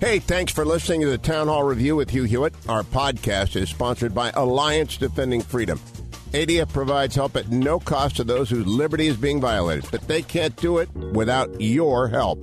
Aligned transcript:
Hey, 0.00 0.20
thanks 0.20 0.52
for 0.52 0.64
listening 0.64 1.00
to 1.00 1.08
the 1.08 1.18
Town 1.18 1.48
Hall 1.48 1.64
Review 1.64 1.96
with 1.96 2.10
Hugh 2.10 2.22
Hewitt. 2.22 2.54
Our 2.68 2.84
podcast 2.84 3.56
is 3.56 3.68
sponsored 3.68 4.14
by 4.14 4.30
Alliance 4.30 4.96
Defending 4.96 5.40
Freedom. 5.40 5.80
ADF 6.30 6.72
provides 6.72 7.16
help 7.16 7.34
at 7.34 7.48
no 7.48 7.80
cost 7.80 8.14
to 8.16 8.24
those 8.24 8.48
whose 8.48 8.64
liberty 8.64 9.08
is 9.08 9.16
being 9.16 9.40
violated, 9.40 9.90
but 9.90 10.06
they 10.06 10.22
can't 10.22 10.54
do 10.54 10.78
it 10.78 10.88
without 10.94 11.60
your 11.60 12.06
help. 12.06 12.38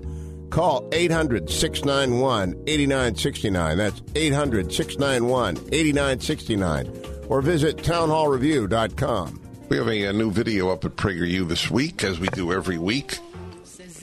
Call 0.49 0.85
800 0.91 1.49
691 1.49 2.61
8969. 2.67 3.77
That's 3.77 4.01
800 4.15 4.73
691 4.73 5.55
8969. 5.71 6.91
Or 7.29 7.41
visit 7.41 7.77
townhallreview.com. 7.77 9.41
We 9.69 9.77
have 9.77 9.87
a, 9.87 10.03
a, 10.03 10.13
new 10.13 10.29
video 10.29 10.71
up 10.71 10.83
at 10.83 10.97
PragerU 10.97 11.47
this 11.47 11.71
week, 11.71 12.03
as 12.03 12.19
we 12.19 12.27
do 12.27 12.51
every 12.51 12.77
week. 12.77 13.17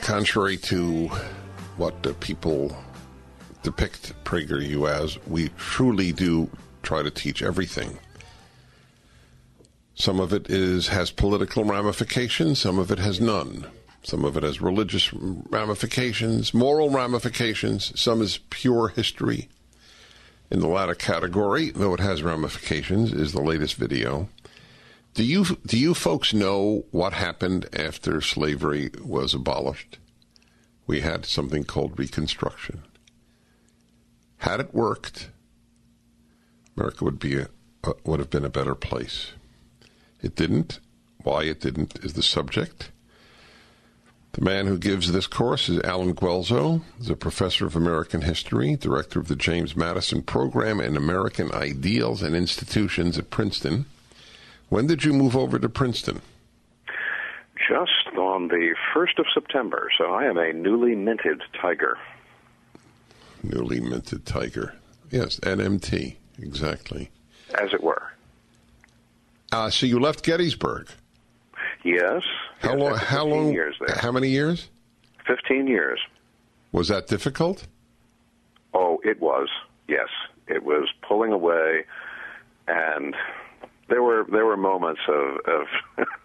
Contrary 0.01 0.57
to 0.57 1.09
what 1.77 2.07
uh, 2.07 2.15
people 2.19 2.75
depict 3.63 4.13
PragerU 4.25 4.89
as, 4.89 5.19
we 5.27 5.51
truly 5.57 6.13
do 6.13 6.51
try 6.83 7.03
to 7.03 7.11
teach 7.11 7.43
everything. 7.43 7.99
Some 9.95 10.21
of 10.21 10.33
it 10.33 10.51
is 10.51 10.89
has 10.89 11.11
political 11.11 11.65
ramifications, 11.65 12.59
some 12.59 12.79
of 12.79 12.91
it 12.91 12.99
has 12.99 13.21
none. 13.21 13.67
Some 14.05 14.25
of 14.25 14.37
it 14.37 14.43
has 14.43 14.61
religious 14.61 15.13
ramifications, 15.13 16.53
moral 16.53 16.91
ramifications, 16.91 17.99
some 18.01 18.21
is 18.21 18.41
pure 18.51 18.89
history. 18.89 19.49
In 20.51 20.61
the 20.61 20.67
latter 20.69 20.95
category, 20.95 21.71
though 21.71 21.95
it 21.95 22.01
has 22.01 22.23
ramifications, 22.23 23.13
is 23.13 23.33
the 23.33 23.41
latest 23.41 23.77
video. 23.77 24.29
Do 25.15 25.25
you 25.25 25.45
do 25.67 25.79
you 25.79 25.95
folks 25.95 26.35
know 26.35 26.85
what 26.91 27.13
happened 27.13 27.69
after 27.73 28.21
slavery 28.21 28.91
was 29.05 29.35
abolished? 29.35 29.99
We 30.87 31.01
had 31.01 31.25
something 31.25 31.65
called 31.65 31.99
Reconstruction. 31.99 32.83
Had 34.43 34.59
it 34.59 34.75
worked, 34.75 35.31
America 36.77 37.05
would 37.05 37.21
be 37.21 37.39
a, 37.39 37.47
would 38.05 38.19
have 38.19 38.29
been 38.29 38.45
a 38.45 38.51
better 38.51 38.75
place. 38.75 39.31
It 40.21 40.35
didn't. 40.35 40.81
Why 41.23 41.45
it 41.45 41.61
didn't 41.61 42.01
is 42.05 42.15
the 42.15 42.25
subject. 42.25 42.91
The 44.33 44.41
man 44.41 44.67
who 44.67 44.79
gives 44.79 45.13
this 45.13 45.29
course 45.29 45.69
is 45.69 45.81
Allen 45.83 46.17
Guelzo. 46.17 46.83
He's 46.99 47.09
a 47.09 47.15
professor 47.15 47.67
of 47.67 47.77
American 47.77 48.23
history, 48.23 48.75
director 48.75 49.21
of 49.21 49.29
the 49.29 49.37
James 49.37 49.77
Madison 49.77 50.23
Program 50.23 50.81
in 50.81 50.97
American 50.97 51.53
Ideals 51.53 52.21
and 52.21 52.35
Institutions 52.35 53.17
at 53.19 53.31
Princeton. 53.31 53.87
When 54.71 54.89
did 54.89 55.05
you 55.05 55.13
move 55.13 55.37
over 55.37 55.57
to 55.61 55.69
Princeton? 55.69 56.21
Just 57.57 58.19
on 58.19 58.49
the 58.49 58.75
1st 58.93 59.21
of 59.21 59.27
September, 59.33 59.89
so 59.97 60.07
I 60.07 60.25
am 60.25 60.37
a 60.37 60.53
newly 60.53 60.97
minted 60.97 61.43
tiger. 61.61 61.97
Newly 63.43 63.81
minted 63.81 64.25
tiger. 64.25 64.75
Yes, 65.11 65.39
NMT, 65.41 66.17
exactly. 66.39 67.11
As 67.61 67.73
it 67.73 67.83
were. 67.83 68.03
Uh, 69.51 69.69
so 69.69 69.87
you 69.87 70.01
left 70.01 70.25
Gettysburg. 70.25 70.89
Yes. 71.85 72.23
How 72.61 72.77
yes, 72.77 72.81
long? 72.81 72.97
How 72.97 73.27
long? 73.27 73.53
Years 73.53 73.77
there. 73.85 73.97
How 73.97 74.13
many 74.13 74.29
years? 74.29 74.69
Fifteen 75.27 75.67
years. 75.67 76.01
Was 76.71 76.89
that 76.89 77.07
difficult? 77.09 77.67
Oh, 78.73 79.01
it 79.05 79.21
was. 79.21 79.49
Yes, 79.89 80.09
it 80.47 80.63
was 80.63 80.89
pulling 81.07 81.33
away, 81.33 81.85
and 82.69 83.15
there 83.89 84.03
were 84.03 84.25
there 84.31 84.47
were 84.47 84.57
moments 84.57 85.03
of, 85.09 85.37
of 85.99 86.07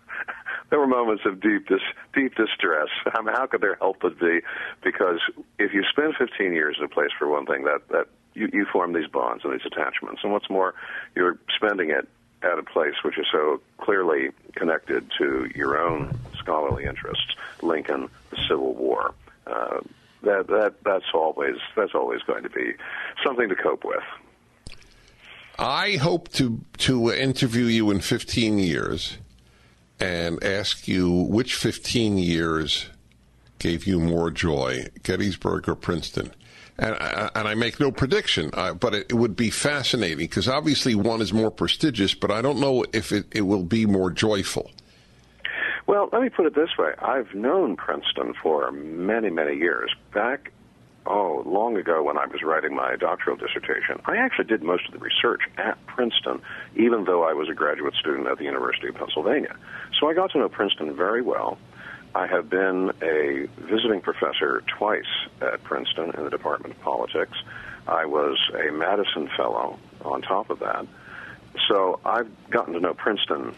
there 0.70 0.80
were 0.80 0.88
moments 0.88 1.24
of 1.26 1.40
deep 1.40 1.68
dis, 1.68 1.80
deep 2.14 2.36
distress. 2.36 2.90
I 3.14 3.22
mean, 3.22 3.36
how 3.36 3.46
could 3.48 3.62
there 3.62 3.76
help 3.76 3.98
but 4.02 4.20
be? 4.20 4.42
Because 4.84 5.20
if 5.60 5.74
you 5.74 5.84
spend 5.90 6.16
15 6.18 6.54
years 6.54 6.78
in 6.80 6.86
a 6.86 6.90
place, 6.90 7.12
for 7.18 7.28
one 7.28 7.46
thing, 7.46 7.64
that 7.64 7.88
that 7.90 8.08
you, 8.34 8.50
you 8.54 8.66
form 8.72 8.94
these 8.94 9.08
bonds 9.08 9.44
and 9.44 9.54
these 9.54 9.66
attachments, 9.66 10.22
and 10.24 10.32
what's 10.32 10.50
more, 10.50 10.74
you're 11.16 11.38
spending 11.56 11.90
it 11.90 12.08
at 12.44 12.60
a 12.60 12.64
place 12.64 12.94
which 13.04 13.18
is 13.18 13.26
so 13.32 13.60
clearly 13.80 14.30
connected 14.56 15.10
to 15.18 15.50
your 15.56 15.78
own 15.80 16.18
scholarly 16.38 16.86
interests, 16.86 17.36
Lincoln, 17.62 18.10
the 18.30 18.38
Civil 18.48 18.76
War. 18.76 19.14
Uh, 19.48 19.80
that 20.24 20.48
that 20.48 20.76
that's 20.84 21.06
always 21.14 21.56
that's 21.76 21.94
always 21.96 22.22
going 22.24 22.44
to 22.44 22.50
be 22.50 22.74
something 23.24 23.50
to 23.50 23.56
cope 23.56 23.84
with. 23.86 24.04
I 25.58 25.94
hope 25.94 26.30
to 26.34 26.60
to 26.80 27.12
interview 27.12 27.66
you 27.66 27.90
in 27.90 28.02
15 28.02 28.60
years 28.60 29.18
and 30.00 30.44
ask 30.44 30.88
you 30.88 31.12
which 31.12 31.56
15 31.56 32.18
years 32.18 32.88
gave 33.60 33.88
you 33.88 34.00
more 34.00 34.30
joy, 34.30 34.88
Gettysburg 35.04 35.68
or 35.68 35.76
Princeton 35.76 36.32
and 36.80 36.96
I, 36.96 37.30
and 37.36 37.48
I 37.48 37.56
make 37.56 37.80
no 37.80 37.92
prediction, 37.92 38.52
uh, 38.54 38.74
but 38.74 38.94
it, 38.94 39.08
it, 39.10 39.14
would 39.16 39.36
be 39.36 39.50
fascinating 39.50 40.18
because 40.18 40.48
obviously 40.48 40.96
one 40.96 41.22
is 41.22 41.34
more 41.34 41.50
prestigious, 41.50 42.14
but 42.14 42.32
I 42.32 42.42
don't 42.42 42.60
know 42.60 42.86
if 42.94 43.12
it, 43.12 43.26
it 43.32 43.42
will 43.42 43.64
be 43.64 43.86
more 43.86 44.12
joyful. 44.12 44.72
Well, 45.88 46.10
let 46.12 46.22
me 46.22 46.30
put 46.30 46.46
it 46.46 46.54
this 46.54 46.78
way: 46.78 46.92
I've 47.00 47.34
known 47.34 47.78
Princeton 47.78 48.34
for 48.42 48.72
many, 48.72 49.30
many 49.30 49.56
years. 49.56 49.94
Back, 50.14 50.52
oh, 51.08 51.44
long 51.46 51.78
ago 51.78 52.04
when 52.04 52.18
I 52.18 52.26
was 52.26 52.44
writing 52.44 52.76
my 52.76 52.96
doctoral 52.96 53.38
dissertation, 53.38 54.00
I 54.06 54.18
actually 54.18 54.46
did 54.46 54.64
most 54.64 54.86
of 54.86 54.94
the 54.94 55.00
research 55.00 55.42
at 55.58 55.84
Princeton, 55.86 56.42
even 56.76 57.06
though 57.06 57.24
I 57.24 57.34
was 57.34 57.50
a 57.50 57.54
graduate 57.54 57.96
student 57.96 58.28
at 58.28 58.38
the 58.38 58.44
University 58.44 58.88
of 58.90 58.96
Pennsylvania. 58.96 59.56
So 60.00 60.10
I 60.10 60.14
got 60.14 60.32
to 60.32 60.40
know 60.40 60.50
Princeton 60.50 60.96
very 60.96 61.22
well. 61.22 61.58
I 62.14 62.28
have 62.28 62.50
been 62.50 62.92
a 63.02 63.48
visiting 63.58 64.02
professor 64.02 64.64
twice 64.78 65.06
at 65.42 65.64
Princeton 65.64 66.12
in 66.18 66.24
the 66.24 66.30
Department 66.30 66.76
of 66.76 66.82
Politics. 66.82 67.38
I 67.88 68.06
was 68.06 68.38
a 68.54 68.72
Madison 68.72 69.30
Fellow 69.38 69.80
on 70.04 70.22
top 70.22 70.50
of 70.50 70.60
that. 70.60 70.86
So 71.68 72.00
I've 72.06 72.30
gotten 72.50 72.74
to 72.74 72.80
know 72.80 72.94
Princeton 72.94 73.56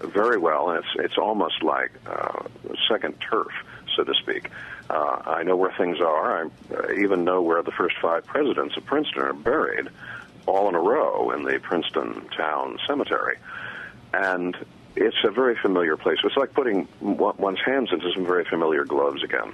very 0.00 0.38
well, 0.38 0.70
and 0.70 0.84
it's 0.84 1.06
it's 1.06 1.18
almost 1.18 1.62
like 1.62 1.90
uh, 2.06 2.44
second 2.88 3.14
turf, 3.20 3.52
so 3.96 4.04
to 4.04 4.14
speak. 4.14 4.50
Uh, 4.90 5.22
I 5.26 5.42
know 5.42 5.56
where 5.56 5.72
things 5.72 6.00
are. 6.00 6.44
I 6.44 6.92
even 6.94 7.24
know 7.24 7.42
where 7.42 7.62
the 7.62 7.72
first 7.72 7.96
five 7.98 8.24
presidents 8.26 8.76
of 8.76 8.86
Princeton 8.86 9.22
are 9.22 9.32
buried, 9.32 9.88
all 10.46 10.68
in 10.68 10.74
a 10.74 10.80
row 10.80 11.30
in 11.30 11.44
the 11.44 11.58
Princeton 11.58 12.26
Town 12.36 12.78
Cemetery. 12.86 13.36
And 14.14 14.56
it's 14.96 15.16
a 15.24 15.30
very 15.30 15.56
familiar 15.56 15.96
place. 15.96 16.18
It's 16.24 16.36
like 16.36 16.54
putting 16.54 16.88
one's 17.00 17.60
hands 17.60 17.90
into 17.92 18.10
some 18.12 18.24
very 18.24 18.44
familiar 18.44 18.84
gloves 18.84 19.22
again. 19.22 19.52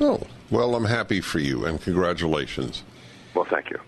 Oh, 0.00 0.20
well, 0.50 0.74
I'm 0.74 0.84
happy 0.84 1.20
for 1.20 1.40
you, 1.40 1.64
and 1.66 1.80
congratulations. 1.80 2.84
Well, 3.34 3.44
thank 3.44 3.70
you. 3.70 3.80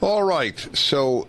All 0.00 0.22
right. 0.22 0.58
So, 0.76 1.28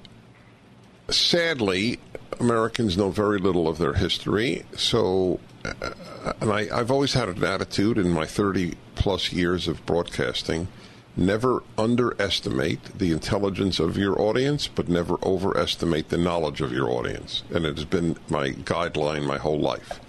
sadly, 1.09 1.99
Americans 2.39 2.97
know 2.97 3.09
very 3.09 3.39
little 3.39 3.67
of 3.67 3.77
their 3.77 3.93
history. 3.93 4.66
So, 4.75 5.39
uh, 5.63 6.33
and 6.41 6.51
I, 6.51 6.67
I've 6.73 6.91
always 6.91 7.13
had 7.13 7.29
an 7.29 7.43
attitude 7.43 7.97
in 7.97 8.11
my 8.11 8.25
30 8.25 8.73
plus 9.05 9.31
years 9.31 9.67
of 9.67 9.85
broadcasting 9.85 10.67
never 11.16 11.61
underestimate 11.77 12.84
the 12.97 13.11
intelligence 13.11 13.79
of 13.79 13.99
your 13.99 14.19
audience, 14.19 14.67
but 14.67 14.90
never 14.90 15.23
overestimate 15.23 16.09
the 16.09 16.17
knowledge 16.17 16.59
of 16.59 16.72
your 16.72 16.90
audience. 16.90 17.43
And 17.53 17.67
it 17.67 17.75
has 17.75 17.85
been 17.85 18.17
my 18.29 18.49
guideline 18.49 19.23
my 19.28 19.37
whole 19.37 19.59
life. 19.59 19.99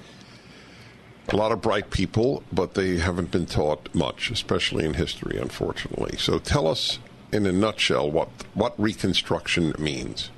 A 1.28 1.36
lot 1.36 1.52
of 1.52 1.60
bright 1.60 1.90
people, 1.90 2.42
but 2.50 2.72
they 2.72 2.96
haven't 2.96 3.30
been 3.30 3.44
taught 3.44 3.94
much, 3.94 4.30
especially 4.30 4.86
in 4.86 4.94
history, 4.94 5.36
unfortunately. 5.38 6.16
So 6.16 6.38
tell 6.38 6.66
us 6.66 6.98
in 7.32 7.44
a 7.44 7.52
nutshell 7.52 8.10
what, 8.10 8.30
what 8.54 8.80
Reconstruction 8.80 9.74
means. 9.78 10.30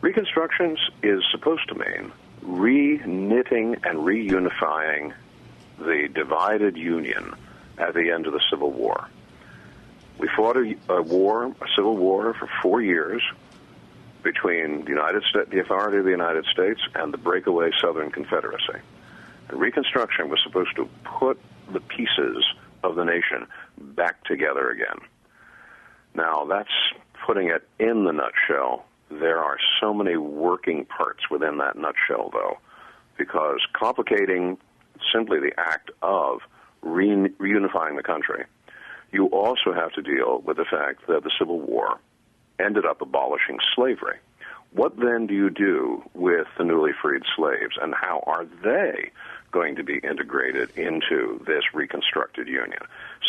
Reconstruction 0.00 0.76
is 1.04 1.22
supposed 1.30 1.68
to 1.68 1.76
mean 1.76 2.10
re-knitting 2.42 3.76
and 3.84 3.98
reunifying 4.00 5.12
the 5.78 6.08
divided 6.12 6.76
Union 6.76 7.34
at 7.78 7.94
the 7.94 8.10
end 8.10 8.26
of 8.26 8.32
the 8.32 8.42
Civil 8.50 8.72
War. 8.72 9.08
We 10.18 10.28
fought 10.34 10.56
a, 10.56 10.74
a 10.88 11.02
war, 11.02 11.44
a 11.44 11.66
civil 11.74 11.96
war, 11.96 12.34
for 12.34 12.48
four 12.62 12.80
years 12.80 13.22
between 14.22 14.84
the 14.84 14.90
United 14.90 15.22
States, 15.24 15.50
the 15.50 15.60
authority 15.60 15.98
of 15.98 16.04
the 16.04 16.10
United 16.10 16.46
States, 16.46 16.80
and 16.94 17.12
the 17.12 17.18
breakaway 17.18 17.70
Southern 17.80 18.10
Confederacy. 18.10 18.80
Reconstruction 19.50 20.28
was 20.28 20.40
supposed 20.42 20.74
to 20.76 20.88
put 21.04 21.38
the 21.72 21.80
pieces 21.80 22.44
of 22.82 22.96
the 22.96 23.04
nation 23.04 23.46
back 23.78 24.24
together 24.24 24.70
again. 24.70 24.98
Now, 26.14 26.46
that's 26.46 26.72
putting 27.26 27.48
it 27.48 27.68
in 27.78 28.04
the 28.04 28.12
nutshell. 28.12 28.86
There 29.10 29.38
are 29.42 29.58
so 29.80 29.94
many 29.94 30.16
working 30.16 30.86
parts 30.86 31.30
within 31.30 31.58
that 31.58 31.76
nutshell, 31.76 32.30
though, 32.32 32.58
because 33.18 33.60
complicating 33.74 34.58
simply 35.12 35.40
the 35.40 35.52
act 35.58 35.90
of 36.02 36.40
re- 36.82 37.28
reunifying 37.38 37.96
the 37.96 38.02
country, 38.02 38.44
you 39.12 39.26
also 39.26 39.72
have 39.72 39.92
to 39.92 40.02
deal 40.02 40.42
with 40.44 40.56
the 40.56 40.64
fact 40.64 41.06
that 41.08 41.24
the 41.24 41.30
Civil 41.38 41.60
War 41.60 41.98
ended 42.58 42.84
up 42.86 43.00
abolishing 43.00 43.58
slavery. 43.74 44.18
What 44.72 44.98
then 44.98 45.26
do 45.26 45.34
you 45.34 45.50
do 45.50 46.02
with 46.14 46.46
the 46.58 46.64
newly 46.64 46.92
freed 47.00 47.22
slaves, 47.36 47.76
and 47.80 47.94
how 47.94 48.22
are 48.26 48.46
they 48.62 49.10
going 49.52 49.76
to 49.76 49.84
be 49.84 49.98
integrated 49.98 50.70
into 50.76 51.42
this 51.46 51.62
reconstructed 51.72 52.46
union? 52.46 52.80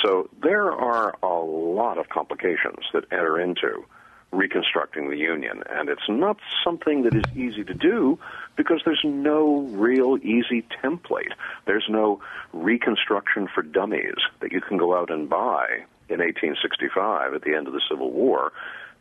So 0.03 0.29
there 0.41 0.71
are 0.71 1.15
a 1.23 1.27
lot 1.27 1.97
of 1.97 2.09
complications 2.09 2.85
that 2.93 3.05
enter 3.11 3.39
into 3.39 3.85
reconstructing 4.31 5.09
the 5.09 5.17
union, 5.17 5.63
and 5.69 5.89
it's 5.89 6.09
not 6.09 6.37
something 6.63 7.03
that 7.03 7.15
is 7.15 7.23
easy 7.35 7.63
to 7.63 7.73
do 7.73 8.19
because 8.55 8.81
there's 8.85 9.03
no 9.03 9.61
real 9.71 10.17
easy 10.17 10.65
template. 10.83 11.31
There's 11.65 11.85
no 11.89 12.21
reconstruction 12.53 13.47
for 13.47 13.61
dummies 13.61 14.17
that 14.41 14.51
you 14.51 14.61
can 14.61 14.77
go 14.77 14.97
out 14.97 15.09
and 15.09 15.29
buy 15.29 15.65
in 16.09 16.19
1865 16.19 17.33
at 17.33 17.41
the 17.43 17.55
end 17.55 17.67
of 17.67 17.73
the 17.73 17.81
Civil 17.89 18.11
War 18.11 18.51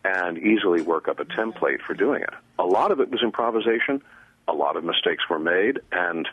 and 0.04 0.38
easily 0.38 0.82
work 0.82 1.08
up 1.08 1.18
a 1.18 1.24
template 1.24 1.80
for 1.82 1.94
doing 1.94 2.22
it. 2.22 2.30
A 2.58 2.64
lot 2.64 2.92
of 2.92 3.00
it 3.00 3.10
was 3.10 3.22
improvisation, 3.22 4.02
a 4.46 4.52
lot 4.52 4.76
of 4.76 4.84
mistakes 4.84 5.24
were 5.28 5.40
made, 5.40 5.80
and 5.90 6.28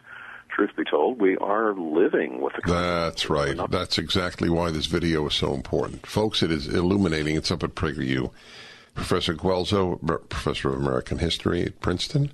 truth 0.49 0.69
be 0.75 0.83
told, 0.83 1.19
we 1.19 1.35
are 1.37 1.73
living 1.73 2.39
with 2.41 2.53
the. 2.53 2.71
That's 2.71 3.29
right. 3.29 3.59
That's 3.69 3.97
exactly 3.97 4.49
why 4.49 4.69
this 4.69 4.85
video 4.85 5.25
is 5.27 5.33
so 5.33 5.53
important. 5.53 6.05
Folks, 6.05 6.43
it 6.43 6.51
is 6.51 6.67
illuminating. 6.67 7.35
It's 7.35 7.49
up 7.49 7.63
at 7.63 7.73
PragerU. 7.73 8.29
Professor 8.95 9.33
Guelzo, 9.33 9.99
professor 10.29 10.69
of 10.69 10.75
American 10.75 11.19
history 11.19 11.63
at 11.63 11.81
Princeton. 11.81 12.31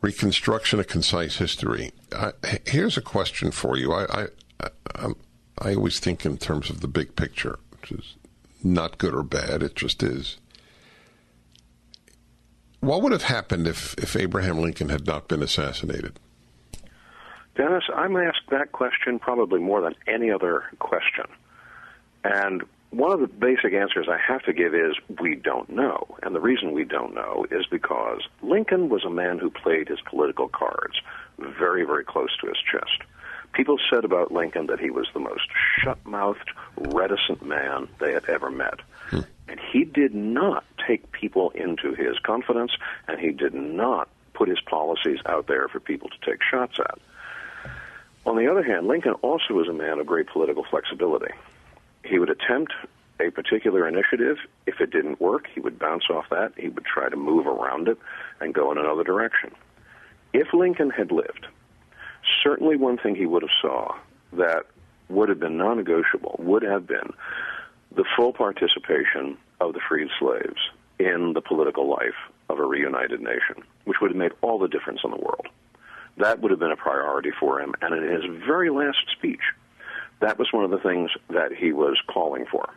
Reconstruction, 0.00 0.80
a 0.80 0.84
concise 0.84 1.36
history. 1.36 1.92
I, 2.14 2.32
here's 2.66 2.96
a 2.96 3.02
question 3.02 3.50
for 3.50 3.76
you. 3.76 3.92
I, 3.92 4.04
I, 4.04 4.68
I, 4.94 5.06
I 5.58 5.74
always 5.74 5.98
think 5.98 6.26
in 6.26 6.36
terms 6.38 6.68
of 6.70 6.80
the 6.80 6.88
big 6.88 7.16
picture, 7.16 7.58
which 7.70 7.92
is 7.92 8.16
not 8.62 8.98
good 8.98 9.14
or 9.14 9.22
bad. 9.22 9.62
It 9.62 9.74
just 9.74 10.02
is. 10.02 10.38
What 12.80 13.02
would 13.02 13.12
have 13.12 13.22
happened 13.22 13.66
if, 13.66 13.94
if 13.94 14.14
Abraham 14.14 14.58
Lincoln 14.58 14.90
had 14.90 15.06
not 15.06 15.28
been 15.28 15.42
assassinated? 15.42 16.18
Dennis, 17.56 17.84
I'm 17.94 18.16
asked 18.16 18.50
that 18.50 18.72
question 18.72 19.18
probably 19.18 19.60
more 19.60 19.80
than 19.80 19.94
any 20.06 20.30
other 20.30 20.64
question. 20.80 21.24
And 22.24 22.64
one 22.94 23.12
of 23.12 23.20
the 23.20 23.26
basic 23.26 23.72
answers 23.72 24.06
I 24.08 24.18
have 24.18 24.42
to 24.44 24.52
give 24.52 24.74
is 24.74 24.94
we 25.20 25.34
don't 25.34 25.68
know. 25.68 26.06
And 26.22 26.34
the 26.34 26.40
reason 26.40 26.72
we 26.72 26.84
don't 26.84 27.14
know 27.14 27.44
is 27.50 27.66
because 27.66 28.22
Lincoln 28.40 28.88
was 28.88 29.04
a 29.04 29.10
man 29.10 29.38
who 29.38 29.50
played 29.50 29.88
his 29.88 30.00
political 30.00 30.48
cards 30.48 31.00
very, 31.38 31.84
very 31.84 32.04
close 32.04 32.36
to 32.40 32.46
his 32.46 32.58
chest. 32.58 33.02
People 33.52 33.78
said 33.90 34.04
about 34.04 34.32
Lincoln 34.32 34.66
that 34.66 34.80
he 34.80 34.90
was 34.90 35.08
the 35.12 35.20
most 35.20 35.48
shut 35.78 35.98
mouthed, 36.04 36.50
reticent 36.76 37.44
man 37.44 37.88
they 37.98 38.12
had 38.12 38.28
ever 38.28 38.50
met. 38.50 38.80
Hmm. 39.10 39.20
And 39.48 39.60
he 39.60 39.84
did 39.84 40.14
not 40.14 40.64
take 40.86 41.10
people 41.12 41.50
into 41.50 41.94
his 41.94 42.18
confidence, 42.20 42.72
and 43.08 43.20
he 43.20 43.30
did 43.30 43.54
not 43.54 44.08
put 44.32 44.48
his 44.48 44.60
policies 44.60 45.18
out 45.26 45.46
there 45.46 45.68
for 45.68 45.80
people 45.80 46.08
to 46.08 46.30
take 46.30 46.42
shots 46.42 46.78
at. 46.78 46.98
On 48.26 48.36
the 48.36 48.50
other 48.50 48.62
hand, 48.62 48.86
Lincoln 48.86 49.14
also 49.14 49.54
was 49.54 49.68
a 49.68 49.72
man 49.72 49.98
of 49.98 50.06
great 50.06 50.28
political 50.28 50.64
flexibility. 50.64 51.32
He 52.04 52.18
would 52.18 52.30
attempt 52.30 52.72
a 53.20 53.30
particular 53.30 53.88
initiative. 53.88 54.36
If 54.66 54.80
it 54.80 54.90
didn't 54.90 55.20
work, 55.20 55.46
he 55.52 55.60
would 55.60 55.78
bounce 55.78 56.04
off 56.10 56.26
that. 56.30 56.52
He 56.56 56.68
would 56.68 56.84
try 56.84 57.08
to 57.08 57.16
move 57.16 57.46
around 57.46 57.88
it 57.88 57.98
and 58.40 58.54
go 58.54 58.70
in 58.72 58.78
another 58.78 59.04
direction. 59.04 59.50
If 60.32 60.52
Lincoln 60.52 60.90
had 60.90 61.12
lived, 61.12 61.46
certainly 62.42 62.76
one 62.76 62.98
thing 62.98 63.14
he 63.14 63.26
would 63.26 63.42
have 63.42 63.50
saw 63.62 63.94
that 64.32 64.66
would 65.08 65.28
have 65.28 65.40
been 65.40 65.56
non-negotiable 65.56 66.36
would 66.38 66.62
have 66.62 66.86
been 66.86 67.12
the 67.94 68.04
full 68.16 68.32
participation 68.32 69.36
of 69.60 69.72
the 69.72 69.80
freed 69.88 70.08
slaves 70.18 70.60
in 70.98 71.32
the 71.32 71.40
political 71.40 71.88
life 71.88 72.14
of 72.48 72.58
a 72.58 72.64
reunited 72.64 73.20
nation, 73.20 73.62
which 73.84 73.98
would 74.00 74.10
have 74.10 74.16
made 74.16 74.32
all 74.42 74.58
the 74.58 74.68
difference 74.68 75.00
in 75.04 75.10
the 75.10 75.16
world. 75.16 75.46
That 76.16 76.40
would 76.40 76.50
have 76.50 76.60
been 76.60 76.72
a 76.72 76.76
priority 76.76 77.30
for 77.38 77.60
him, 77.60 77.74
and 77.80 77.94
in 77.94 78.10
his 78.10 78.24
very 78.46 78.70
last 78.70 78.98
speech, 79.12 79.40
that 80.20 80.38
was 80.38 80.52
one 80.52 80.64
of 80.64 80.70
the 80.70 80.78
things 80.78 81.10
that 81.30 81.52
he 81.52 81.72
was 81.72 82.00
calling 82.06 82.46
for. 82.50 82.68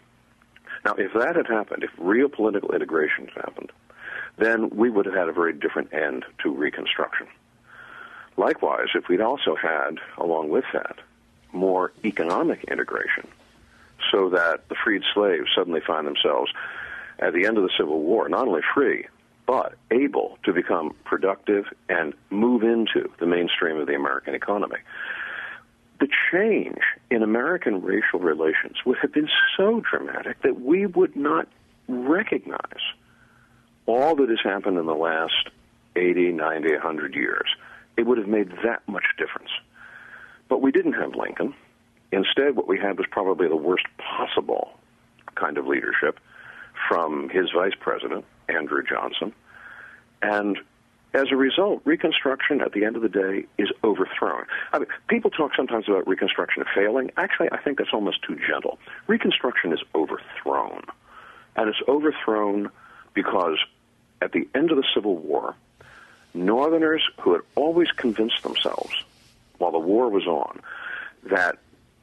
Now, 0.86 0.94
if 0.94 1.13
that 1.13 1.36
had 1.36 1.48
happened, 1.48 1.84
if 1.84 1.92
real 1.98 2.30
political 2.30 2.74
integration 2.74 3.28
had 3.28 3.45
happened, 3.45 3.72
then 4.38 4.69
we 4.69 4.89
would 4.89 5.06
have 5.06 5.16
had 5.16 5.30
a 5.30 5.34
very 5.34 5.54
different 5.54 5.94
end 5.94 6.25
to 6.44 6.54
Reconstruction. 6.54 7.28
Likewise, 8.38 8.89
if 8.94 9.07
we'd 9.07 9.22
also 9.22 9.56
had, 9.56 9.98
along 10.18 10.50
with 10.50 10.66
that, 10.74 10.98
more 11.51 11.92
economic 12.06 12.63
integration, 12.66 13.28
so 14.12 14.30
that 14.30 14.69
the 14.69 14.75
freed 14.75 15.01
slaves 15.13 15.50
suddenly 15.56 15.81
find 15.81 16.06
themselves 16.06 16.51
at 17.19 17.34
the 17.34 17.45
end 17.48 17.57
of 17.57 17.63
the 17.63 17.72
Civil 17.78 18.00
War 18.01 18.30
not 18.30 18.48
only 18.48 18.62
free, 18.75 19.07
but 19.48 19.74
able 19.92 20.38
to 20.44 20.54
become 20.54 20.94
productive 21.04 21.66
and 21.89 22.13
move 22.30 22.63
into 22.63 23.10
the 23.19 23.25
mainstream 23.25 23.78
of 23.78 23.88
the 23.88 23.95
American 23.95 24.36
economy. 24.36 24.78
The 26.00 26.08
change 26.32 26.82
in 27.10 27.24
American 27.24 27.82
racial 27.82 28.20
relations 28.20 28.78
would 28.86 28.98
have 29.02 29.14
been 29.14 29.30
so 29.56 29.82
dramatic 29.82 30.42
that 30.44 30.62
we 30.62 30.86
would 30.86 31.16
not 31.16 31.48
recognize 31.88 32.82
all 33.86 34.16
that 34.16 34.30
has 34.30 34.40
happened 34.44 34.78
in 34.78 34.86
the 34.86 34.96
last 34.96 35.50
80, 35.96 36.34
90, 36.34 36.74
100 36.74 37.16
years 37.16 37.48
it 37.98 38.06
would 38.06 38.20
have 38.20 38.28
made 38.28 38.52
that 38.64 38.88
much 38.88 39.06
difference. 39.18 39.50
But 40.48 40.62
we 40.62 40.72
didn't 40.72 40.94
have 40.94 41.16
Lincoln. 41.16 41.54
Instead, 42.12 42.56
what 42.56 42.68
we 42.68 42.80
had 42.80 42.98
was 42.98 43.08
probably 43.12 43.50
the 43.50 43.56
worst 43.56 43.86
possible 43.98 44.78
kind 45.36 45.58
of 45.58 45.68
leadership 45.68 46.20
from 46.88 47.30
his 47.30 47.50
vice 47.54 47.74
president, 47.80 48.24
Andrew 48.48 48.84
Johnson. 48.88 49.34
And 50.22 50.58
as 51.18 51.31
a 51.31 51.36
result, 51.36 51.81
Reconstruction, 51.84 52.62
at 52.62 52.74
the 52.74 52.86
end 52.86 52.96
of 52.96 53.02
the 53.02 53.10
day, 53.10 53.46
is 53.58 53.69
overthrown. 53.84 54.46
I 54.72 54.80
mean, 54.80 54.88
people 55.08 55.31
talk 55.31 55.52
sometimes 55.56 55.90
about 55.90 56.08
Reconstruction 56.08 56.64
failing. 56.75 57.12
Actually, 57.18 57.50
I 57.52 57.58
think 57.58 57.80
that's 57.80 57.94
almost 57.94 58.22
too 58.24 58.38
gentle. 58.48 58.78
Reconstruction 59.08 59.74
is 59.74 59.80
overthrown. 59.96 60.84
And 61.56 61.70
it's 61.70 61.82
overthrown 61.88 62.70
because 63.13 63.58
at 64.22 64.32
the 64.32 64.48
end 64.53 64.72
of 64.72 64.77
the 64.77 64.86
Civil 64.94 65.18
War, 65.18 65.56
Northerners 66.34 67.03
who 67.22 67.34
had 67.34 67.41
always 67.56 67.89
convinced 67.91 68.44
themselves 68.44 68.94
while 69.58 69.72
the 69.72 69.80
war 69.80 70.10
was 70.10 70.27
on 70.27 70.62
that 71.24 71.58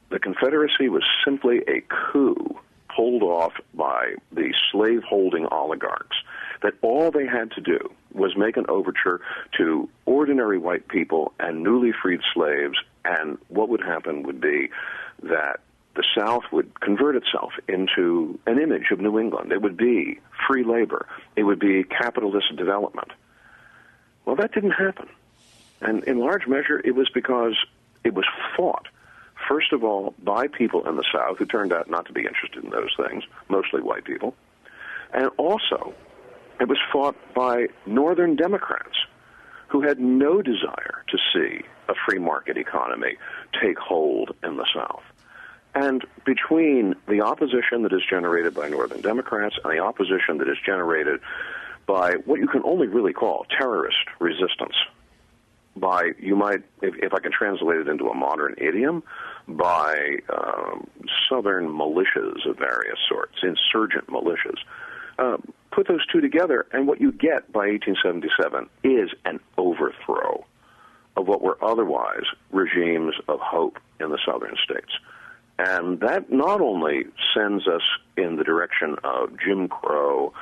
the 0.09 0.19
Confederacy 0.19 0.89
was 0.89 1.03
simply 1.23 1.63
a 1.67 1.81
coup 1.87 2.59
pulled 2.93 3.23
off 3.23 3.53
by 3.73 4.15
the 4.31 4.53
slave-holding 4.71 5.47
oligarchs, 5.47 6.17
that 6.61 6.73
all 6.81 7.11
they 7.11 7.25
had 7.25 7.51
to 7.51 7.61
do 7.61 7.91
was 8.15 8.35
make 8.35 8.57
an 8.57 8.65
overture 8.69 9.21
to 9.57 9.89
ordinary 10.05 10.57
white 10.57 10.87
people 10.87 11.33
and 11.39 11.63
newly 11.63 11.91
freed 11.91 12.21
slaves, 12.33 12.77
and 13.03 13.37
what 13.49 13.69
would 13.69 13.81
happen 13.81 14.23
would 14.23 14.41
be 14.41 14.69
that 15.23 15.59
the 15.95 16.03
South 16.17 16.43
would 16.51 16.79
convert 16.81 17.15
itself 17.15 17.53
into 17.67 18.39
an 18.45 18.59
image 18.59 18.91
of 18.91 18.99
New 18.99 19.17
England. 19.19 19.51
It 19.51 19.61
would 19.61 19.77
be 19.77 20.19
free 20.47 20.63
labor. 20.63 21.07
It 21.35 21.43
would 21.43 21.59
be 21.59 21.83
capitalist 21.83 22.55
development. 22.55 23.11
Well, 24.25 24.35
that 24.35 24.53
didn't 24.53 24.71
happen. 24.71 25.07
And 25.81 26.03
in 26.03 26.19
large 26.19 26.47
measure, 26.47 26.81
it 26.83 26.95
was 26.95 27.09
because 27.13 27.55
it 28.03 28.13
was 28.13 28.25
fought, 28.55 28.87
first 29.47 29.71
of 29.71 29.83
all, 29.83 30.13
by 30.21 30.47
people 30.47 30.87
in 30.87 30.95
the 30.95 31.05
South 31.13 31.37
who 31.37 31.45
turned 31.45 31.73
out 31.73 31.89
not 31.89 32.05
to 32.07 32.13
be 32.13 32.25
interested 32.25 32.63
in 32.63 32.69
those 32.71 32.95
things, 32.97 33.23
mostly 33.49 33.81
white 33.81 34.03
people. 34.03 34.35
And 35.13 35.29
also, 35.37 35.93
it 36.59 36.67
was 36.67 36.77
fought 36.91 37.15
by 37.33 37.67
Northern 37.85 38.35
Democrats 38.35 38.97
who 39.67 39.81
had 39.81 39.99
no 39.99 40.41
desire 40.41 41.03
to 41.09 41.17
see 41.33 41.65
a 41.89 41.93
free 42.07 42.19
market 42.19 42.57
economy 42.57 43.15
take 43.61 43.77
hold 43.77 44.35
in 44.43 44.57
the 44.57 44.65
South. 44.73 45.03
And 45.73 46.05
between 46.25 46.95
the 47.07 47.21
opposition 47.21 47.83
that 47.83 47.91
is 47.91 48.01
generated 48.09 48.53
by 48.53 48.69
Northern 48.69 49.01
Democrats 49.01 49.55
and 49.63 49.73
the 49.73 49.79
opposition 49.79 50.37
that 50.37 50.47
is 50.47 50.57
generated 50.65 51.19
by 51.85 52.13
what 52.25 52.39
you 52.39 52.47
can 52.47 52.63
only 52.63 52.87
really 52.87 53.13
call 53.13 53.45
terrorist 53.57 54.05
resistance. 54.19 54.75
By, 55.75 56.11
you 56.17 56.37
might, 56.37 56.63
if, 56.81 56.95
if 57.03 57.13
I 57.13 57.19
can 57.19 57.33
translate 57.33 57.79
it 57.79 57.89
into 57.89 58.07
a 58.07 58.15
modern 58.15 58.55
idiom, 58.57 59.03
by 59.47 60.19
um, 60.29 60.87
southern 61.29 61.67
militias 61.67 62.49
of 62.49 62.57
various 62.57 62.97
sorts, 63.09 63.35
insurgent 63.43 64.07
militias. 64.07 64.57
Uh, 65.19 65.37
put 65.75 65.87
those 65.87 66.05
two 66.07 66.21
together, 66.21 66.65
and 66.71 66.87
what 66.87 67.01
you 67.01 67.11
get 67.11 67.51
by 67.51 67.67
1877 67.67 68.69
is 68.83 69.09
an 69.25 69.39
overthrow 69.57 70.45
of 71.17 71.27
what 71.27 71.41
were 71.41 71.57
otherwise 71.63 72.23
regimes 72.51 73.13
of 73.27 73.39
hope 73.41 73.77
in 73.99 74.09
the 74.09 74.19
southern 74.25 74.55
states. 74.63 74.91
And 75.59 75.99
that 75.99 76.31
not 76.31 76.61
only 76.61 77.05
sends 77.35 77.67
us 77.67 77.81
in 78.17 78.37
the 78.37 78.43
direction 78.43 78.95
of 79.03 79.37
Jim 79.39 79.67
Crow 79.67 80.33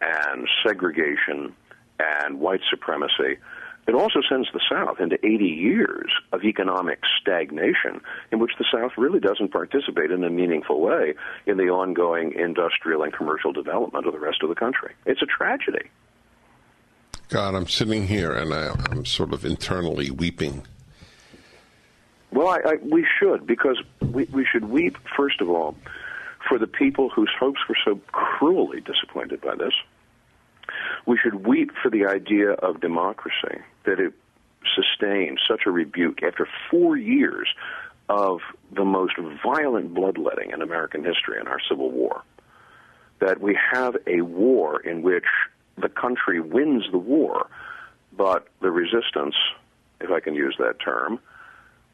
and 0.00 0.48
segregation 0.66 1.54
and 1.98 2.40
white 2.40 2.60
supremacy, 2.68 3.38
it 3.90 3.96
also 3.96 4.20
sends 4.28 4.46
the 4.52 4.60
South 4.70 5.00
into 5.00 5.16
80 5.26 5.44
years 5.46 6.12
of 6.32 6.44
economic 6.44 7.00
stagnation 7.20 8.00
in 8.30 8.38
which 8.38 8.52
the 8.56 8.64
South 8.72 8.92
really 8.96 9.18
doesn't 9.18 9.50
participate 9.50 10.12
in 10.12 10.22
a 10.22 10.30
meaningful 10.30 10.80
way 10.80 11.14
in 11.44 11.56
the 11.56 11.70
ongoing 11.70 12.32
industrial 12.34 13.02
and 13.02 13.12
commercial 13.12 13.52
development 13.52 14.06
of 14.06 14.12
the 14.12 14.20
rest 14.20 14.44
of 14.44 14.48
the 14.48 14.54
country. 14.54 14.94
It's 15.06 15.22
a 15.22 15.26
tragedy. 15.26 15.90
God, 17.30 17.56
I'm 17.56 17.66
sitting 17.66 18.06
here 18.06 18.32
and 18.32 18.54
I, 18.54 18.76
am 18.92 19.04
sort 19.04 19.32
of 19.32 19.44
internally 19.44 20.12
weeping. 20.12 20.62
Well, 22.30 22.46
I, 22.46 22.58
I, 22.64 22.74
we 22.80 23.04
should, 23.18 23.44
because 23.44 23.82
we, 24.00 24.26
we 24.26 24.46
should 24.46 24.66
weep, 24.66 24.98
first 25.16 25.40
of 25.40 25.50
all, 25.50 25.74
for 26.48 26.60
the 26.60 26.68
people 26.68 27.08
whose 27.08 27.32
hopes 27.40 27.58
were 27.68 27.76
so 27.84 28.00
cruelly 28.12 28.82
disappointed 28.82 29.40
by 29.40 29.56
this. 29.56 29.74
We 31.06 31.18
should 31.20 31.44
weep 31.44 31.72
for 31.82 31.90
the 31.90 32.06
idea 32.06 32.52
of 32.52 32.80
democracy, 32.80 33.58
that 33.84 34.00
it 34.00 34.12
sustained 34.74 35.38
such 35.48 35.62
a 35.66 35.70
rebuke 35.70 36.22
after 36.22 36.46
four 36.70 36.96
years 36.96 37.48
of 38.08 38.40
the 38.72 38.84
most 38.84 39.14
violent 39.42 39.94
bloodletting 39.94 40.50
in 40.50 40.62
American 40.62 41.04
history 41.04 41.38
in 41.40 41.46
our 41.46 41.60
Civil 41.68 41.90
War. 41.90 42.22
That 43.20 43.40
we 43.40 43.56
have 43.72 43.96
a 44.06 44.22
war 44.22 44.80
in 44.80 45.02
which 45.02 45.26
the 45.76 45.88
country 45.88 46.40
wins 46.40 46.84
the 46.90 46.98
war, 46.98 47.46
but 48.16 48.48
the 48.60 48.70
resistance, 48.70 49.34
if 50.00 50.10
I 50.10 50.20
can 50.20 50.34
use 50.34 50.56
that 50.58 50.80
term, 50.80 51.20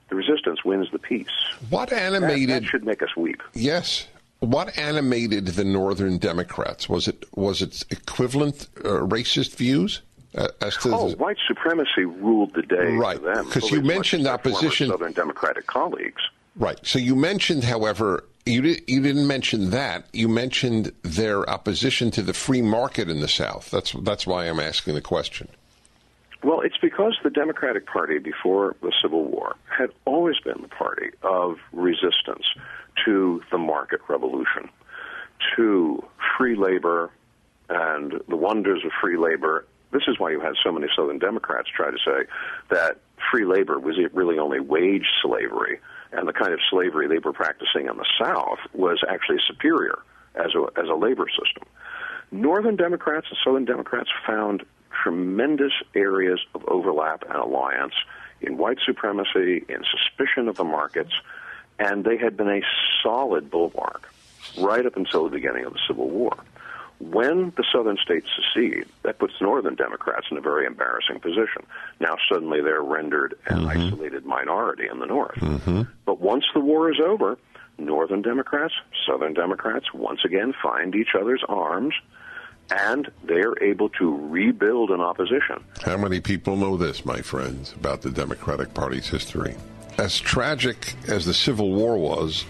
the 0.08 0.16
resistance 0.16 0.64
wins 0.64 0.88
the 0.92 0.98
peace. 0.98 1.26
What 1.68 1.92
animated 1.92 2.48
that, 2.48 2.62
that 2.62 2.68
should 2.68 2.84
make 2.84 3.02
us 3.02 3.16
weep. 3.16 3.42
Yes. 3.54 4.06
What 4.40 4.78
animated 4.78 5.46
the 5.46 5.64
Northern 5.64 6.18
Democrats? 6.18 6.88
Was 6.88 7.08
it 7.08 7.24
was 7.34 7.62
it 7.62 7.84
equivalent 7.90 8.68
uh, 8.78 9.00
racist 9.00 9.56
views? 9.56 10.02
Uh, 10.36 10.48
oh, 10.86 11.08
the... 11.10 11.16
white 11.16 11.38
supremacy 11.48 12.04
ruled 12.04 12.52
the 12.54 12.62
day 12.62 12.92
right. 12.92 13.18
for 13.18 13.34
them. 13.34 13.46
Because 13.46 13.70
you 13.70 13.80
mentioned 13.80 14.26
opposition. 14.26 14.88
Southern 14.88 15.12
Democratic 15.12 15.66
colleagues. 15.66 16.22
Right. 16.56 16.78
So 16.86 16.98
you 16.98 17.16
mentioned, 17.16 17.64
however, 17.64 18.24
you, 18.44 18.62
did, 18.62 18.82
you 18.86 19.02
didn't 19.02 19.26
mention 19.26 19.70
that. 19.70 20.06
You 20.12 20.28
mentioned 20.28 20.92
their 21.02 21.48
opposition 21.48 22.10
to 22.12 22.22
the 22.22 22.34
free 22.34 22.62
market 22.62 23.08
in 23.08 23.20
the 23.20 23.28
South. 23.28 23.70
That's 23.70 23.92
that's 23.92 24.26
why 24.26 24.44
I'm 24.44 24.60
asking 24.60 24.94
the 24.94 25.00
question. 25.00 25.48
Well, 26.42 26.60
it's 26.60 26.76
because 26.76 27.18
the 27.24 27.30
Democratic 27.30 27.86
Party 27.86 28.18
before 28.18 28.76
the 28.82 28.92
Civil 29.02 29.24
War 29.24 29.56
had 29.66 29.90
always 30.04 30.38
been 30.38 30.62
the 30.62 30.68
party 30.68 31.10
of 31.22 31.56
resistance 31.72 32.44
to 33.04 33.42
the 33.50 33.58
market 33.58 34.00
revolution, 34.08 34.68
to 35.56 36.04
free 36.38 36.56
labor 36.56 37.10
and 37.68 38.20
the 38.28 38.36
wonders 38.36 38.84
of 38.84 38.92
free 39.00 39.16
labor. 39.16 39.66
This 39.96 40.08
is 40.08 40.18
why 40.18 40.30
you 40.30 40.40
had 40.40 40.56
so 40.62 40.70
many 40.70 40.88
Southern 40.94 41.18
Democrats 41.18 41.70
try 41.74 41.90
to 41.90 41.96
say 41.96 42.28
that 42.68 42.98
free 43.30 43.46
labor 43.46 43.78
was 43.78 43.96
really 44.12 44.38
only 44.38 44.60
wage 44.60 45.06
slavery 45.22 45.80
and 46.12 46.28
the 46.28 46.34
kind 46.34 46.52
of 46.52 46.60
slavery 46.68 47.08
they 47.08 47.16
were 47.16 47.32
practicing 47.32 47.86
in 47.86 47.96
the 47.96 48.04
South 48.20 48.58
was 48.74 49.02
actually 49.08 49.38
superior 49.46 49.98
as 50.34 50.54
a, 50.54 50.66
as 50.78 50.90
a 50.90 50.94
labor 50.94 51.26
system. 51.30 51.66
Northern 52.30 52.76
Democrats 52.76 53.28
and 53.30 53.38
Southern 53.42 53.64
Democrats 53.64 54.10
found 54.26 54.66
tremendous 55.02 55.72
areas 55.94 56.40
of 56.54 56.62
overlap 56.68 57.22
and 57.22 57.36
alliance 57.36 57.94
in 58.42 58.58
white 58.58 58.78
supremacy, 58.84 59.64
in 59.66 59.82
suspicion 59.90 60.46
of 60.46 60.56
the 60.56 60.64
markets, 60.64 61.12
and 61.78 62.04
they 62.04 62.18
had 62.18 62.36
been 62.36 62.50
a 62.50 62.60
solid 63.02 63.50
bulwark 63.50 64.12
right 64.58 64.84
up 64.84 64.98
until 64.98 65.24
the 65.24 65.30
beginning 65.30 65.64
of 65.64 65.72
the 65.72 65.80
Civil 65.88 66.10
War. 66.10 66.36
When 66.98 67.52
the 67.56 67.64
southern 67.72 67.98
states 67.98 68.26
secede, 68.34 68.86
that 69.02 69.18
puts 69.18 69.34
northern 69.40 69.74
Democrats 69.74 70.26
in 70.30 70.38
a 70.38 70.40
very 70.40 70.66
embarrassing 70.66 71.20
position. 71.20 71.66
Now 72.00 72.16
suddenly 72.30 72.62
they're 72.62 72.82
rendered 72.82 73.36
an 73.46 73.58
mm-hmm. 73.58 73.68
isolated 73.68 74.24
minority 74.24 74.88
in 74.90 74.98
the 74.98 75.06
north. 75.06 75.36
Mm-hmm. 75.36 75.82
But 76.06 76.20
once 76.20 76.44
the 76.54 76.60
war 76.60 76.90
is 76.90 76.98
over, 76.98 77.38
northern 77.78 78.22
Democrats, 78.22 78.74
southern 79.06 79.34
Democrats 79.34 79.92
once 79.92 80.20
again 80.24 80.54
find 80.62 80.94
each 80.94 81.14
other's 81.14 81.44
arms 81.48 81.94
and 82.70 83.10
they're 83.24 83.62
able 83.62 83.88
to 83.90 84.16
rebuild 84.28 84.90
an 84.90 85.00
opposition. 85.00 85.62
How 85.84 85.96
many 85.96 86.20
people 86.20 86.56
know 86.56 86.76
this, 86.76 87.04
my 87.04 87.22
friends, 87.22 87.72
about 87.74 88.02
the 88.02 88.10
Democratic 88.10 88.74
Party's 88.74 89.08
history? 89.08 89.54
As 89.98 90.18
tragic 90.18 90.94
as 91.08 91.24
the 91.24 91.34
Civil 91.34 91.72
War 91.72 91.96
was, 91.96 92.44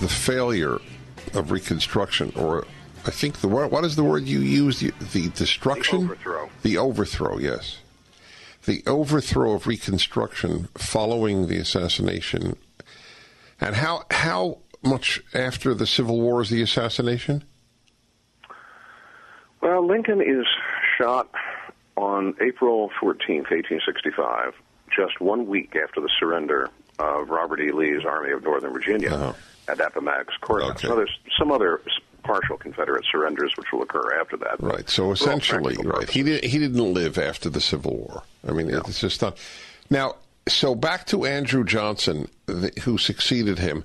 the 0.00 0.08
failure 0.08 0.80
of 1.32 1.50
Reconstruction, 1.50 2.32
or 2.36 2.66
I 3.06 3.10
think 3.10 3.40
the 3.40 3.48
word, 3.48 3.70
what 3.70 3.84
is 3.84 3.96
the 3.96 4.04
word 4.04 4.24
you 4.24 4.40
use? 4.40 4.80
The, 4.80 4.92
the 5.12 5.28
destruction? 5.30 6.00
The 6.00 6.04
overthrow. 6.06 6.50
The 6.62 6.78
overthrow, 6.78 7.38
yes. 7.38 7.78
The 8.64 8.82
overthrow 8.86 9.52
of 9.52 9.66
Reconstruction 9.66 10.68
following 10.74 11.48
the 11.48 11.58
assassination. 11.58 12.56
And 13.60 13.74
how, 13.74 14.04
how 14.10 14.58
much 14.82 15.22
after 15.34 15.74
the 15.74 15.86
Civil 15.86 16.20
War 16.20 16.40
is 16.40 16.48
the 16.48 16.62
assassination? 16.62 17.44
Well, 19.60 19.86
Lincoln 19.86 20.20
is 20.20 20.46
shot 20.98 21.30
on 21.96 22.34
April 22.40 22.90
14th, 23.00 23.50
1865, 23.50 24.54
just 24.94 25.20
one 25.20 25.46
week 25.46 25.76
after 25.76 26.00
the 26.00 26.10
surrender 26.18 26.70
of 26.98 27.28
Robert 27.28 27.60
E. 27.60 27.70
Lee's 27.70 28.04
Army 28.04 28.32
of 28.32 28.42
Northern 28.42 28.72
Virginia 28.72 29.10
uh-huh. 29.10 29.32
at 29.68 29.80
Appomattox 29.80 30.34
Courthouse. 30.40 30.70
Okay. 30.72 30.88
So 30.88 30.96
there's 30.96 31.18
some 31.38 31.50
other 31.50 31.80
partial 32.24 32.56
Confederate 32.56 33.04
surrenders, 33.10 33.52
which 33.56 33.68
will 33.72 33.82
occur 33.82 34.18
after 34.20 34.36
that. 34.38 34.56
Right. 34.60 34.88
So 34.88 35.12
essentially, 35.12 35.76
right. 35.84 36.08
He 36.08 36.22
did, 36.22 36.44
he 36.44 36.58
didn't 36.58 36.92
live 36.92 37.18
after 37.18 37.48
the 37.48 37.60
Civil 37.60 37.96
War. 37.96 38.22
I 38.46 38.52
mean, 38.52 38.68
no. 38.68 38.78
it's 38.78 39.00
just 39.00 39.22
not. 39.22 39.38
Now, 39.90 40.16
so 40.48 40.74
back 40.74 41.06
to 41.08 41.24
Andrew 41.24 41.64
Johnson, 41.64 42.28
who 42.82 42.98
succeeded 42.98 43.58
him. 43.58 43.84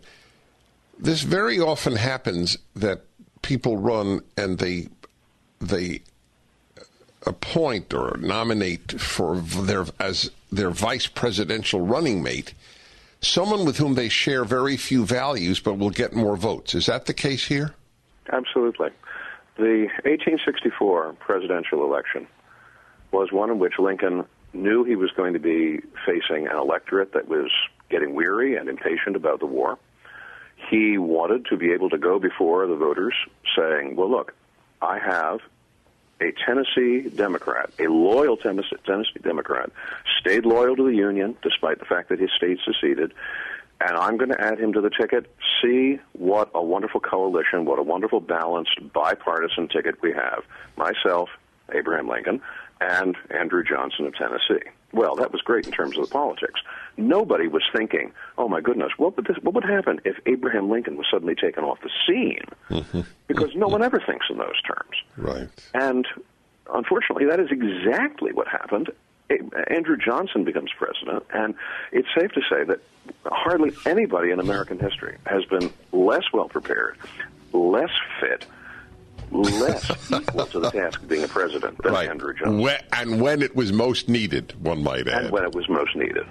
This 0.98 1.22
very 1.22 1.60
often 1.60 1.96
happens 1.96 2.58
that 2.76 3.04
people 3.42 3.78
run 3.78 4.22
and 4.36 4.58
they 4.58 4.90
they 5.62 6.02
appoint 7.26 7.94
or 7.94 8.18
nominate 8.18 9.00
for 9.00 9.38
their 9.38 9.86
as 10.00 10.32
their 10.52 10.72
vice 10.72 11.08
presidential 11.08 11.82
running 11.82 12.24
mate 12.24 12.54
someone 13.22 13.66
with 13.66 13.78
whom 13.78 13.96
they 13.96 14.10
share 14.10 14.46
very 14.46 14.78
few 14.78 15.06
values 15.06 15.60
but 15.60 15.78
will 15.78 15.90
get 15.90 16.14
more 16.14 16.38
votes. 16.38 16.76
Is 16.76 16.86
that 16.86 17.06
the 17.06 17.14
case 17.14 17.48
here? 17.48 17.74
Absolutely. 18.32 18.90
The 19.58 19.88
1864 20.06 21.14
presidential 21.20 21.84
election 21.84 22.28
was 23.12 23.32
one 23.32 23.50
in 23.50 23.60
which 23.60 23.80
Lincoln 23.80 24.26
knew 24.54 24.84
he 24.84 24.96
was 24.96 25.12
going 25.12 25.34
to 25.34 25.40
be 25.40 25.80
facing 26.06 26.48
an 26.48 26.56
electorate 26.56 27.14
that 27.14 27.28
was 27.28 27.52
getting 27.90 28.14
weary 28.14 28.56
and 28.56 28.70
impatient 28.70 29.16
about 29.16 29.40
the 29.40 29.46
war. 29.46 29.78
He 30.70 30.98
wanted 30.98 31.46
to 31.48 31.58
be 31.58 31.72
able 31.72 31.90
to 31.90 31.98
go 31.98 32.20
before 32.20 32.68
the 32.68 32.76
voters 32.76 33.14
saying, 33.58 33.96
well, 33.96 34.10
look, 34.10 34.34
I 34.82 35.00
have 35.00 35.40
a 36.22 36.32
Tennessee 36.46 37.10
Democrat, 37.10 37.72
a 37.80 37.88
loyal 37.88 38.38
Tennessee, 38.38 38.76
Democrat, 39.22 39.72
stayed 40.20 40.46
loyal 40.46 40.76
to 40.76 40.84
the 40.86 40.96
Union 40.96 41.38
despite 41.42 41.80
the 41.80 41.86
fact 41.86 42.10
that 42.10 42.20
his 42.20 42.30
state 42.36 42.60
seceded, 42.66 43.14
and 43.82 43.98
I'm 43.98 44.18
going 44.18 44.32
to 44.32 44.42
add 44.42 44.60
him 44.60 44.74
to 44.74 44.82
the 44.82 44.90
ticket. 44.90 45.34
See 45.62 46.00
what 46.14 46.50
a 46.54 46.62
wonderful 46.62 47.00
coalition, 47.00 47.66
what 47.66 47.80
a 47.80 47.84
wonderful 47.84 48.20
balanced 48.20 48.80
bipartisan 48.94 49.68
ticket 49.68 50.02
we 50.02 50.12
have. 50.14 50.44
Myself, 50.78 51.30
Abraham 51.74 52.08
Lincoln, 52.08 52.42
and 52.82 53.16
Andrew 53.30 53.64
Johnson 53.64 54.06
of 54.06 54.16
Tennessee. 54.16 54.66
Well, 54.92 55.16
that 55.16 55.32
was 55.32 55.42
great 55.42 55.66
in 55.68 55.72
terms 55.72 55.98
of 55.98 56.06
the 56.06 56.12
politics. 56.12 56.62
Nobody 56.98 57.48
was 57.48 57.64
thinking, 57.76 58.12
"Oh 58.38 58.48
my 58.48 58.60
goodness, 58.60 58.92
what 58.98 59.16
would 59.16 59.28
this, 59.28 59.38
what 59.44 59.54
would 59.54 59.66
happen 59.66 60.02
if 60.04 60.18
Abraham 60.26 60.70
Lincoln 60.70 60.98
was 60.98 61.06
suddenly 61.12 61.36
taken 61.36 61.64
off 61.64 61.80
the 61.82 61.92
scene?" 62.08 62.46
Mm-hmm. 62.70 63.02
Because 63.28 63.56
no 63.56 63.68
one 63.68 63.84
ever 63.84 64.02
thinks 64.04 64.26
in 64.30 64.38
those 64.38 64.60
terms. 64.62 64.98
Right. 65.16 65.48
And 65.74 66.08
unfortunately, 66.74 67.26
that 67.26 67.40
is 67.40 67.50
exactly 67.52 68.34
what 68.34 68.48
happened. 68.48 68.90
Andrew 69.68 69.98
Johnson 69.98 70.44
becomes 70.44 70.72
president, 70.78 71.26
and 71.34 71.56
it's 71.92 72.08
safe 72.18 72.32
to 72.32 72.42
say 72.50 72.64
that 72.64 72.80
hardly 73.26 73.72
anybody 73.86 74.32
in 74.32 74.40
American 74.40 74.80
history 74.80 75.18
has 75.26 75.46
been 75.46 75.72
less 75.92 76.24
well 76.34 76.50
prepared, 76.50 76.98
less 77.54 77.92
fit, 78.20 78.46
less 79.32 80.12
equal 80.14 80.46
to 80.48 80.60
the 80.60 80.72
task 80.72 81.02
of 81.02 81.08
being 81.08 81.24
a 81.24 81.28
president 81.28 81.82
than 81.84 81.94
right. 81.94 82.10
Andrew 82.10 82.34
Johnson. 82.34 82.60
When, 82.60 82.80
and 82.94 83.22
when 83.22 83.42
it 83.42 83.56
was 83.56 83.72
most 83.72 84.10
needed, 84.10 84.54
one 84.64 84.84
might 84.84 85.08
add. 85.08 85.26
And 85.26 85.32
when 85.32 85.44
it 85.44 85.54
was 85.54 85.70
most 85.70 85.96
needed. 85.96 86.26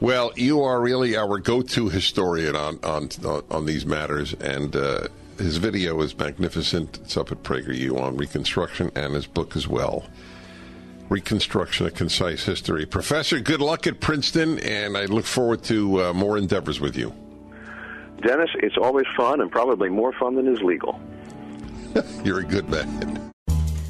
Well, 0.00 0.32
you 0.36 0.62
are 0.62 0.78
really 0.80 1.16
our 1.16 1.38
go-to 1.38 1.88
historian 1.88 2.54
on 2.54 2.78
on 2.84 3.08
on 3.50 3.64
these 3.64 3.86
matters, 3.86 4.34
and 4.34 4.76
uh, 4.76 5.08
his 5.38 5.56
video 5.56 6.02
is 6.02 6.16
magnificent. 6.16 6.98
It's 6.98 7.16
up 7.16 7.32
at 7.32 7.42
PragerU 7.42 7.98
on 7.98 8.16
Reconstruction, 8.16 8.90
and 8.94 9.14
his 9.14 9.26
book 9.26 9.56
as 9.56 9.66
well. 9.66 10.04
Reconstruction: 11.08 11.86
A 11.86 11.90
Concise 11.90 12.44
History. 12.44 12.86
Professor, 12.86 13.40
good 13.40 13.60
luck 13.60 13.86
at 13.86 14.00
Princeton, 14.00 14.58
and 14.60 14.96
I 14.96 15.06
look 15.06 15.24
forward 15.24 15.62
to 15.64 16.02
uh, 16.02 16.12
more 16.12 16.38
endeavors 16.38 16.80
with 16.80 16.96
you. 16.96 17.12
Dennis, 18.22 18.50
it's 18.54 18.76
always 18.80 19.06
fun 19.16 19.40
and 19.40 19.50
probably 19.50 19.88
more 19.88 20.12
fun 20.12 20.34
than 20.34 20.48
is 20.48 20.60
legal. 20.62 21.00
You're 22.24 22.40
a 22.40 22.44
good 22.44 22.68
man. 22.68 23.32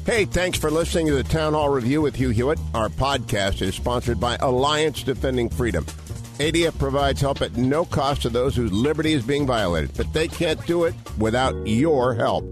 Hey, 0.05 0.25
thanks 0.25 0.57
for 0.57 0.71
listening 0.71 1.07
to 1.07 1.15
the 1.15 1.23
Town 1.23 1.53
Hall 1.53 1.69
Review 1.69 2.01
with 2.01 2.15
Hugh 2.15 2.29
Hewitt. 2.29 2.59
Our 2.73 2.87
podcast 2.87 3.61
is 3.61 3.75
sponsored 3.75 4.19
by 4.19 4.37
Alliance 4.37 5.03
Defending 5.03 5.49
Freedom. 5.49 5.85
ADF 6.39 6.77
provides 6.77 7.19
help 7.19 7.41
at 7.41 7.57
no 7.57 7.83
cost 7.83 8.21
to 8.21 8.29
those 8.29 8.55
whose 8.55 8.71
liberty 8.71 9.13
is 9.13 9.25
being 9.25 9.45
violated, 9.45 9.91
but 9.97 10.13
they 10.13 10.27
can't 10.27 10.63
do 10.65 10.85
it 10.85 10.93
without 11.17 11.55
your 11.67 12.13
help. 12.13 12.45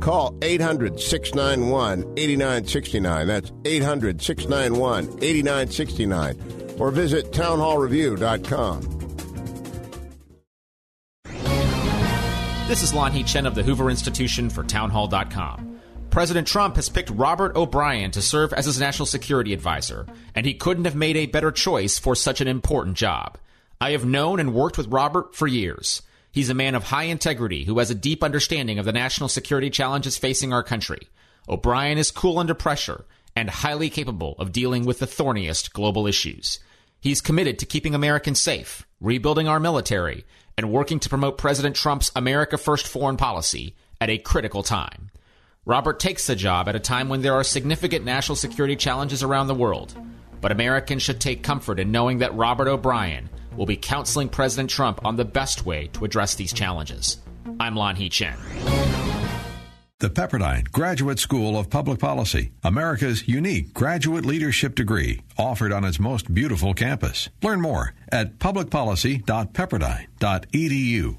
Call 0.00 0.36
800 0.42 1.00
691 1.00 2.00
8969. 2.16 3.26
That's 3.26 3.52
800 3.64 4.22
691 4.22 5.04
8969. 5.22 6.76
Or 6.78 6.90
visit 6.90 7.32
townhallreview.com. 7.32 8.98
This 12.68 12.82
is 12.82 12.92
Lanhee 12.92 13.26
Chen 13.26 13.46
of 13.46 13.54
the 13.54 13.62
Hoover 13.62 13.88
Institution 13.88 14.50
for 14.50 14.62
Townhall.com. 14.62 15.80
President 16.10 16.46
Trump 16.46 16.76
has 16.76 16.90
picked 16.90 17.08
Robert 17.10 17.56
O'Brien 17.56 18.10
to 18.10 18.20
serve 18.20 18.52
as 18.52 18.66
his 18.66 18.78
national 18.78 19.06
security 19.06 19.54
advisor, 19.54 20.06
and 20.34 20.44
he 20.44 20.52
couldn't 20.52 20.84
have 20.84 20.94
made 20.94 21.16
a 21.16 21.26
better 21.26 21.50
choice 21.50 21.98
for 21.98 22.14
such 22.14 22.40
an 22.40 22.46
important 22.48 22.96
job. 22.96 23.38
I 23.80 23.92
have 23.92 24.04
known 24.04 24.38
and 24.38 24.52
worked 24.52 24.76
with 24.76 24.88
Robert 24.88 25.34
for 25.34 25.46
years. 25.46 26.02
He's 26.30 26.50
a 26.50 26.54
man 26.54 26.74
of 26.74 26.84
high 26.84 27.04
integrity 27.04 27.64
who 27.64 27.78
has 27.78 27.90
a 27.90 27.94
deep 27.94 28.22
understanding 28.22 28.78
of 28.78 28.84
the 28.84 28.92
national 28.92 29.28
security 29.28 29.70
challenges 29.70 30.18
facing 30.18 30.52
our 30.52 30.62
country. 30.62 31.08
O'Brien 31.48 31.98
is 31.98 32.10
cool 32.10 32.38
under 32.38 32.54
pressure 32.54 33.04
and 33.34 33.48
highly 33.48 33.88
capable 33.88 34.34
of 34.38 34.52
dealing 34.52 34.84
with 34.84 34.98
the 34.98 35.06
thorniest 35.06 35.72
global 35.72 36.06
issues. 36.06 36.58
He's 37.00 37.20
committed 37.20 37.58
to 37.58 37.66
keeping 37.66 37.94
Americans 37.94 38.40
safe, 38.40 38.86
rebuilding 39.00 39.48
our 39.48 39.60
military, 39.60 40.24
and 40.56 40.72
working 40.72 40.98
to 41.00 41.08
promote 41.08 41.38
President 41.38 41.76
Trump's 41.76 42.10
America 42.16 42.58
First 42.58 42.86
foreign 42.86 43.16
policy 43.16 43.76
at 44.00 44.10
a 44.10 44.18
critical 44.18 44.62
time. 44.62 45.10
Robert 45.64 46.00
takes 46.00 46.26
the 46.26 46.34
job 46.34 46.68
at 46.68 46.76
a 46.76 46.80
time 46.80 47.08
when 47.08 47.22
there 47.22 47.34
are 47.34 47.44
significant 47.44 48.04
national 48.04 48.36
security 48.36 48.74
challenges 48.74 49.22
around 49.22 49.46
the 49.46 49.54
world. 49.54 49.94
But 50.40 50.52
Americans 50.52 51.02
should 51.02 51.20
take 51.20 51.42
comfort 51.42 51.78
in 51.78 51.92
knowing 51.92 52.18
that 52.18 52.34
Robert 52.34 52.68
O'Brien 52.68 53.28
will 53.58 53.66
be 53.66 53.76
counseling 53.76 54.30
President 54.30 54.70
Trump 54.70 55.04
on 55.04 55.16
the 55.16 55.24
best 55.24 55.66
way 55.66 55.88
to 55.88 56.04
address 56.04 56.36
these 56.36 56.52
challenges. 56.52 57.18
I'm 57.60 57.74
Lanhee 57.74 58.10
Chen. 58.10 58.38
The 60.00 60.08
Pepperdine 60.08 60.70
Graduate 60.70 61.18
School 61.18 61.58
of 61.58 61.70
Public 61.70 61.98
Policy, 61.98 62.52
America's 62.62 63.26
unique 63.26 63.74
graduate 63.74 64.24
leadership 64.24 64.76
degree, 64.76 65.22
offered 65.36 65.72
on 65.72 65.84
its 65.84 65.98
most 65.98 66.32
beautiful 66.32 66.72
campus. 66.72 67.28
Learn 67.42 67.60
more 67.60 67.94
at 68.12 68.38
publicpolicy.pepperdine.edu. 68.38 71.18